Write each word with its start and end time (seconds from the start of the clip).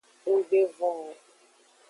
Nggbe 0.29 0.59
von 0.75 0.95
o. 1.09 1.13